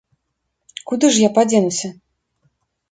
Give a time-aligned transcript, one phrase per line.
[0.93, 1.95] Куды ж я падзенуся?